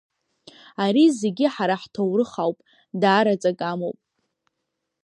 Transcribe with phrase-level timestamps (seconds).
[0.83, 2.57] Ари зегьы ҳара ҳҭоурых ауп,
[3.01, 3.97] даара аҵакы амоуп.